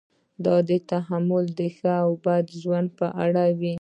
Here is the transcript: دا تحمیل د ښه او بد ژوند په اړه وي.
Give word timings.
دا 0.45 0.55
تحمیل 0.91 1.45
د 1.59 1.61
ښه 1.75 1.93
او 2.05 2.11
بد 2.25 2.45
ژوند 2.61 2.87
په 2.99 3.07
اړه 3.25 3.43
وي. 3.59 3.69